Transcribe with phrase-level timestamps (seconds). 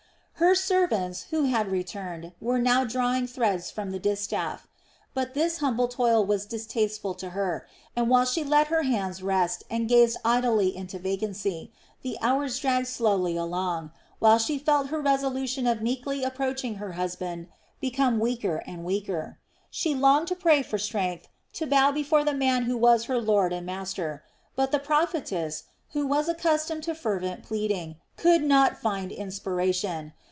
[0.41, 4.67] Her servants, who had returned, were now drawing threads from the distaff:
[5.13, 9.63] but this humble toil was distasteful to her, and while she let her hands rest
[9.69, 15.67] and gazed idly into vacancy, the hours dragged slowly along, while she felt her resolution
[15.67, 17.45] of meekly approaching her husband
[17.79, 19.37] become weaker and weaker.
[19.69, 23.53] She longed to pray for strength to bow before the man who was her lord
[23.53, 24.23] and master;
[24.55, 30.13] but the prophetess, who was accustomed to fervent pleading, could not find inspiration.